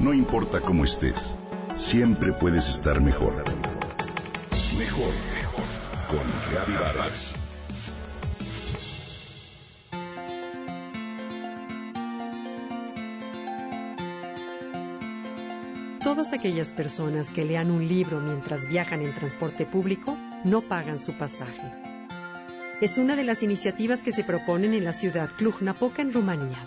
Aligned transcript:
No 0.00 0.14
importa 0.14 0.62
cómo 0.62 0.84
estés, 0.84 1.36
siempre 1.76 2.32
puedes 2.32 2.70
estar 2.70 3.02
mejor. 3.02 3.44
Mejor, 4.78 5.12
mejor. 5.34 5.64
Con 6.08 6.74
Vargas. 6.74 7.34
Todas 16.02 16.32
aquellas 16.32 16.72
personas 16.72 17.30
que 17.30 17.44
lean 17.44 17.70
un 17.70 17.86
libro 17.86 18.20
mientras 18.20 18.66
viajan 18.66 19.02
en 19.02 19.14
transporte 19.14 19.66
público 19.66 20.16
no 20.44 20.62
pagan 20.62 20.98
su 20.98 21.12
pasaje. 21.18 21.74
Es 22.80 22.96
una 22.96 23.16
de 23.16 23.24
las 23.24 23.42
iniciativas 23.42 24.02
que 24.02 24.12
se 24.12 24.24
proponen 24.24 24.72
en 24.72 24.84
la 24.84 24.94
ciudad 24.94 25.28
Cluj-Napoca, 25.36 26.00
en 26.00 26.14
Rumanía. 26.14 26.64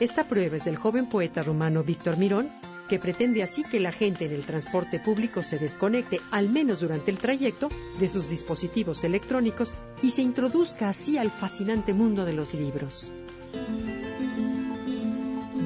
Esta 0.00 0.24
prueba 0.24 0.56
es 0.56 0.64
del 0.64 0.76
joven 0.76 1.06
poeta 1.06 1.42
rumano 1.42 1.84
Víctor 1.84 2.16
Mirón, 2.16 2.48
que 2.88 2.98
pretende 2.98 3.42
así 3.42 3.62
que 3.62 3.80
la 3.80 3.92
gente 3.92 4.26
en 4.26 4.32
el 4.32 4.44
transporte 4.44 4.98
público 4.98 5.42
se 5.42 5.58
desconecte, 5.58 6.20
al 6.30 6.48
menos 6.48 6.80
durante 6.80 7.10
el 7.10 7.18
trayecto, 7.18 7.68
de 7.98 8.08
sus 8.08 8.28
dispositivos 8.28 9.04
electrónicos 9.04 9.72
y 10.02 10.10
se 10.10 10.22
introduzca 10.22 10.88
así 10.88 11.16
al 11.16 11.30
fascinante 11.30 11.94
mundo 11.94 12.24
de 12.24 12.32
los 12.32 12.52
libros. 12.52 13.10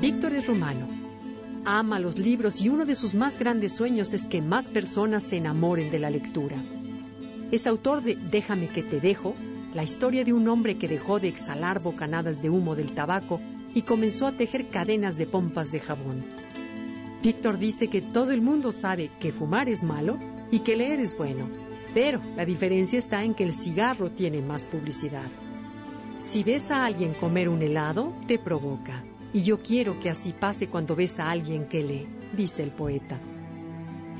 Víctor 0.00 0.34
es 0.34 0.46
rumano. 0.46 0.86
Ama 1.64 1.98
los 1.98 2.18
libros 2.18 2.60
y 2.60 2.68
uno 2.68 2.84
de 2.84 2.94
sus 2.94 3.14
más 3.14 3.38
grandes 3.38 3.72
sueños 3.72 4.14
es 4.14 4.26
que 4.26 4.40
más 4.40 4.68
personas 4.68 5.24
se 5.24 5.38
enamoren 5.38 5.90
de 5.90 5.98
la 5.98 6.10
lectura. 6.10 6.62
Es 7.50 7.66
autor 7.66 8.02
de 8.02 8.14
Déjame 8.14 8.68
que 8.68 8.82
te 8.82 9.00
dejo, 9.00 9.34
la 9.74 9.82
historia 9.82 10.24
de 10.24 10.32
un 10.32 10.46
hombre 10.48 10.78
que 10.78 10.86
dejó 10.86 11.18
de 11.18 11.28
exhalar 11.28 11.80
bocanadas 11.80 12.40
de 12.40 12.50
humo 12.50 12.76
del 12.76 12.92
tabaco 12.92 13.40
y 13.76 13.82
comenzó 13.82 14.26
a 14.26 14.32
tejer 14.32 14.68
cadenas 14.68 15.18
de 15.18 15.26
pompas 15.26 15.70
de 15.70 15.80
jabón. 15.80 16.24
Víctor 17.22 17.58
dice 17.58 17.88
que 17.88 18.00
todo 18.00 18.30
el 18.30 18.40
mundo 18.40 18.72
sabe 18.72 19.10
que 19.20 19.32
fumar 19.32 19.68
es 19.68 19.82
malo 19.82 20.18
y 20.50 20.60
que 20.60 20.76
leer 20.76 20.98
es 20.98 21.14
bueno, 21.14 21.46
pero 21.92 22.22
la 22.36 22.46
diferencia 22.46 22.98
está 22.98 23.22
en 23.22 23.34
que 23.34 23.44
el 23.44 23.52
cigarro 23.52 24.10
tiene 24.10 24.40
más 24.40 24.64
publicidad. 24.64 25.28
Si 26.18 26.42
ves 26.42 26.70
a 26.70 26.86
alguien 26.86 27.12
comer 27.12 27.50
un 27.50 27.60
helado, 27.60 28.14
te 28.26 28.38
provoca. 28.38 29.04
Y 29.34 29.42
yo 29.42 29.60
quiero 29.62 30.00
que 30.00 30.08
así 30.08 30.32
pase 30.32 30.68
cuando 30.68 30.96
ves 30.96 31.20
a 31.20 31.30
alguien 31.30 31.66
que 31.66 31.82
lee, 31.82 32.06
dice 32.34 32.62
el 32.62 32.70
poeta. 32.70 33.20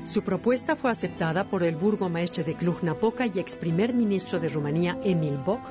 Su 0.03 0.21
propuesta 0.21 0.75
fue 0.75 0.91
aceptada 0.91 1.49
por 1.49 1.63
el 1.63 1.75
burgomaestre 1.75 2.43
de 2.43 2.55
Cluj-Napoca 2.55 3.25
y 3.25 3.39
ex 3.39 3.55
primer 3.55 3.95
ministro 3.95 4.39
de 4.39 4.49
Rumanía, 4.49 4.99
Emil 5.03 5.39
Boc, 5.39 5.61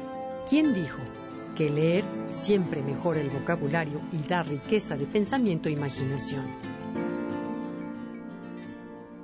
quien 0.48 0.74
dijo 0.74 0.98
que 1.56 1.68
leer 1.68 2.04
siempre 2.30 2.82
mejora 2.82 3.20
el 3.20 3.30
vocabulario 3.30 4.00
y 4.12 4.18
da 4.28 4.44
riqueza 4.44 4.96
de 4.96 5.06
pensamiento 5.06 5.68
e 5.68 5.72
imaginación. 5.72 6.44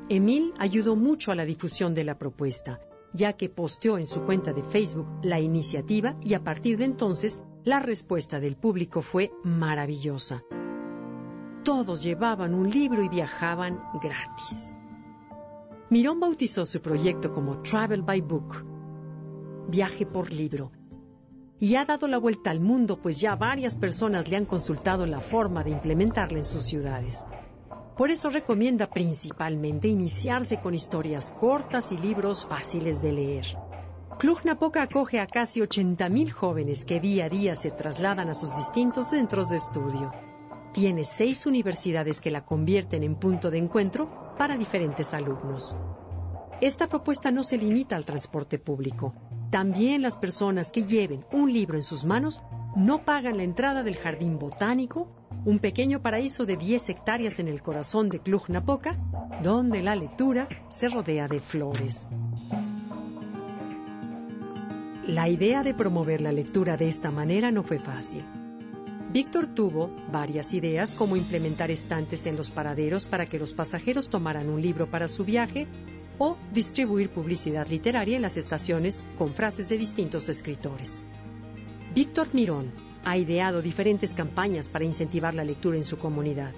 Emil 0.08 0.52
ayudó 0.58 0.97
mucho 0.97 1.30
a 1.30 1.36
la 1.36 1.44
difusión 1.44 1.94
de 1.94 2.05
la 2.05 2.19
propuesta, 2.19 2.80
ya 3.12 3.34
que 3.34 3.48
posteó 3.48 3.98
en 3.98 4.06
su 4.06 4.22
cuenta 4.22 4.52
de 4.52 4.62
Facebook 4.62 5.06
la 5.22 5.39
iniciativa 5.39 6.16
y 6.22 6.34
a 6.34 6.42
partir 6.42 6.78
de 6.78 6.86
entonces 6.86 7.42
la 7.64 7.78
respuesta 7.78 8.41
del 8.41 8.56
público 8.56 9.02
fue 9.02 9.30
maravillosa. 9.44 10.42
Todos 11.62 12.02
llevaban 12.02 12.55
un 12.55 12.70
libro 12.70 13.02
y 13.02 13.08
viajaban 13.08 13.80
gratis. 14.02 14.74
Mirón 15.91 16.19
bautizó 16.19 16.64
su 16.64 16.80
proyecto 16.80 17.30
como 17.30 17.62
Travel 17.62 18.02
by 18.02 18.20
Book, 18.22 18.64
viaje 19.69 20.06
por 20.06 20.33
libro, 20.33 20.72
y 21.62 21.77
ha 21.77 21.84
dado 21.84 22.08
la 22.08 22.18
vuelta 22.18 22.50
al 22.50 22.58
mundo 22.58 23.00
pues 23.00 23.20
ya 23.20 23.36
varias 23.36 23.77
personas 23.77 24.27
le 24.27 24.34
han 24.34 24.46
consultado 24.46 25.06
la 25.06 25.20
forma 25.20 25.62
de 25.62 25.70
implementarla 25.70 26.38
en 26.38 26.44
sus 26.44 26.64
ciudades. 26.64 27.24
Por 27.96 28.10
eso 28.10 28.30
recomienda 28.30 28.91
principalmente 28.91 29.86
iniciarse 29.86 30.56
con 30.56 30.74
historias 30.74 31.30
cortas 31.38 31.92
y 31.92 31.98
libros 31.98 32.44
fáciles 32.44 33.00
de 33.00 33.12
leer. 33.12 33.46
Cluj-Napoca 34.18 34.83
acoge 34.83 35.20
a 35.20 35.28
casi 35.28 35.61
80.000 35.61 36.33
jóvenes 36.33 36.84
que 36.84 36.98
día 36.98 37.27
a 37.27 37.28
día 37.28 37.55
se 37.55 37.70
trasladan 37.70 38.29
a 38.29 38.34
sus 38.34 38.56
distintos 38.56 39.11
centros 39.11 39.50
de 39.50 39.58
estudio. 39.58 40.11
Tiene 40.73 41.05
seis 41.05 41.46
universidades 41.46 42.20
que 42.20 42.33
la 42.33 42.44
convierten 42.44 43.05
en 43.05 43.14
punto 43.14 43.52
de 43.52 43.58
encuentro 43.58 44.34
para 44.36 44.56
diferentes 44.56 45.14
alumnos. 45.14 45.77
Esta 46.61 46.89
propuesta 46.89 47.30
no 47.30 47.44
se 47.44 47.56
limita 47.56 47.94
al 47.94 48.05
transporte 48.05 48.58
público. 48.58 49.14
También 49.52 50.01
las 50.01 50.17
personas 50.17 50.73
que 50.73 50.85
lleven 50.85 51.27
un 51.30 51.52
libro 51.52 51.77
en 51.77 51.83
sus 51.83 52.07
manos 52.07 52.40
no 52.74 53.05
pagan 53.05 53.36
la 53.36 53.42
entrada 53.42 53.83
del 53.83 53.96
jardín 53.96 54.39
botánico, 54.39 55.08
un 55.45 55.58
pequeño 55.58 56.01
paraíso 56.01 56.46
de 56.46 56.57
10 56.57 56.89
hectáreas 56.89 57.39
en 57.39 57.48
el 57.48 57.61
corazón 57.61 58.08
de 58.08 58.18
Cluj-Napoca, 58.18 58.96
donde 59.42 59.83
la 59.83 59.95
lectura 59.95 60.48
se 60.70 60.89
rodea 60.89 61.29
de 61.29 61.39
flores. 61.39 62.08
La 65.07 65.29
idea 65.29 65.62
de 65.62 65.74
promover 65.74 66.23
la 66.23 66.33
lectura 66.33 66.79
de 66.79 66.89
esta 66.89 67.11
manera 67.11 67.51
no 67.51 67.62
fue 67.62 67.79
fácil. 67.79 68.24
Víctor 69.12 69.48
tuvo 69.48 69.91
varias 70.11 70.55
ideas 70.55 70.95
como 70.95 71.14
implementar 71.14 71.70
estantes 71.70 72.24
en 72.24 72.39
los 72.39 72.51
paraderos 72.51 73.05
para 73.05 73.27
que 73.27 73.39
los 73.39 73.52
pasajeros 73.52 74.08
tomaran 74.08 74.48
un 74.48 74.62
libro 74.62 74.91
para 74.91 75.08
su 75.08 75.27
viaje 75.27 75.68
o 76.18 76.36
distribuir 76.52 77.11
publicidad 77.11 77.68
literaria 77.68 78.17
en 78.17 78.23
las 78.23 78.36
estaciones 78.36 79.02
con 79.18 79.34
frases 79.34 79.68
de 79.68 79.78
distintos 79.78 80.28
escritores. 80.28 81.00
Víctor 81.95 82.28
Mirón 82.33 82.73
ha 83.05 83.17
ideado 83.17 83.62
diferentes 83.62 84.14
campañas 84.14 84.68
para 84.68 84.84
incentivar 84.84 85.34
la 85.34 85.45
lectura 85.45 85.77
en 85.77 85.84
su 85.84 85.98
comunidad. 85.98 86.52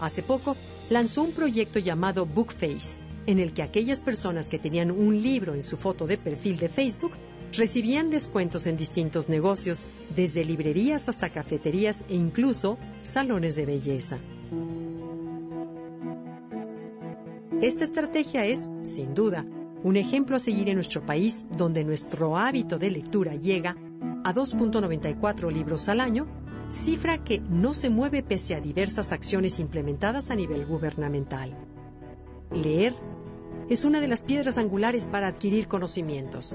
Hace 0.00 0.22
poco 0.22 0.56
lanzó 0.90 1.22
un 1.22 1.32
proyecto 1.32 1.78
llamado 1.78 2.26
Bookface, 2.26 3.04
en 3.26 3.38
el 3.38 3.52
que 3.52 3.62
aquellas 3.62 4.02
personas 4.02 4.48
que 4.48 4.58
tenían 4.58 4.90
un 4.90 5.22
libro 5.22 5.54
en 5.54 5.62
su 5.62 5.76
foto 5.76 6.06
de 6.06 6.18
perfil 6.18 6.58
de 6.58 6.68
Facebook 6.68 7.12
recibían 7.52 8.10
descuentos 8.10 8.66
en 8.66 8.76
distintos 8.76 9.28
negocios, 9.28 9.86
desde 10.14 10.44
librerías 10.44 11.08
hasta 11.08 11.30
cafeterías 11.30 12.04
e 12.08 12.16
incluso 12.16 12.76
salones 13.02 13.54
de 13.54 13.66
belleza. 13.66 14.18
Esta 17.64 17.84
estrategia 17.84 18.44
es, 18.44 18.68
sin 18.82 19.14
duda, 19.14 19.46
un 19.82 19.96
ejemplo 19.96 20.36
a 20.36 20.38
seguir 20.38 20.68
en 20.68 20.74
nuestro 20.74 21.06
país 21.06 21.46
donde 21.56 21.82
nuestro 21.82 22.36
hábito 22.36 22.78
de 22.78 22.90
lectura 22.90 23.36
llega 23.36 23.74
a 24.22 24.34
2.94 24.34 25.50
libros 25.50 25.88
al 25.88 26.00
año, 26.00 26.26
cifra 26.68 27.24
que 27.24 27.40
no 27.40 27.72
se 27.72 27.88
mueve 27.88 28.22
pese 28.22 28.54
a 28.54 28.60
diversas 28.60 29.12
acciones 29.12 29.60
implementadas 29.60 30.30
a 30.30 30.34
nivel 30.34 30.66
gubernamental. 30.66 31.56
Leer 32.52 32.92
es 33.70 33.86
una 33.86 34.02
de 34.02 34.08
las 34.08 34.24
piedras 34.24 34.58
angulares 34.58 35.06
para 35.06 35.28
adquirir 35.28 35.66
conocimientos, 35.66 36.54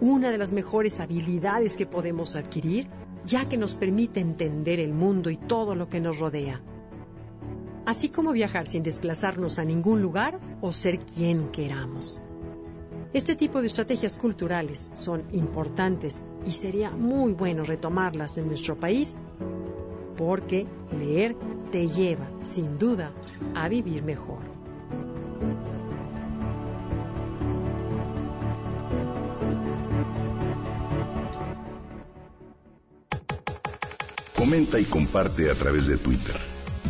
una 0.00 0.30
de 0.30 0.38
las 0.38 0.52
mejores 0.52 1.00
habilidades 1.00 1.76
que 1.76 1.86
podemos 1.86 2.36
adquirir, 2.36 2.86
ya 3.26 3.48
que 3.48 3.56
nos 3.56 3.74
permite 3.74 4.20
entender 4.20 4.78
el 4.78 4.94
mundo 4.94 5.30
y 5.30 5.36
todo 5.36 5.74
lo 5.74 5.88
que 5.88 6.00
nos 6.00 6.20
rodea. 6.20 6.62
Así 7.86 8.08
como 8.08 8.32
viajar 8.32 8.66
sin 8.66 8.82
desplazarnos 8.82 9.58
a 9.58 9.64
ningún 9.64 10.00
lugar 10.00 10.40
o 10.60 10.72
ser 10.72 11.00
quien 11.00 11.50
queramos. 11.50 12.22
Este 13.12 13.36
tipo 13.36 13.60
de 13.60 13.68
estrategias 13.68 14.18
culturales 14.18 14.90
son 14.94 15.24
importantes 15.32 16.24
y 16.44 16.50
sería 16.50 16.90
muy 16.90 17.32
bueno 17.32 17.62
retomarlas 17.62 18.38
en 18.38 18.48
nuestro 18.48 18.76
país 18.76 19.16
porque 20.16 20.66
leer 20.98 21.36
te 21.70 21.88
lleva, 21.88 22.28
sin 22.42 22.78
duda, 22.78 23.12
a 23.54 23.68
vivir 23.68 24.02
mejor. 24.02 24.40
Comenta 34.36 34.78
y 34.80 34.84
comparte 34.84 35.50
a 35.50 35.54
través 35.54 35.86
de 35.86 35.96
Twitter. 35.96 36.36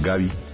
Gaby-Vargas. 0.02 0.53